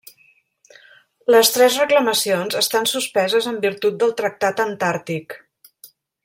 Les 1.35 1.51
tres 1.57 1.77
reclamacions 1.81 2.57
estan 2.63 2.89
suspeses 2.95 3.51
en 3.53 3.61
virtut 3.67 4.01
del 4.05 4.17
Tractat 4.23 4.65
Antàrtic. 4.65 5.39